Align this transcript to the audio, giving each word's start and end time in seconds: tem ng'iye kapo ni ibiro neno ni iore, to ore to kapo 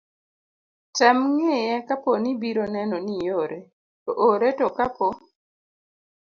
tem 0.95 1.17
ng'iye 1.35 1.75
kapo 1.87 2.11
ni 2.21 2.29
ibiro 2.35 2.63
neno 2.75 2.97
ni 3.05 3.15
iore, 3.25 3.59
to 4.03 4.11
ore 4.29 4.49
to 4.57 4.67
kapo 4.77 5.07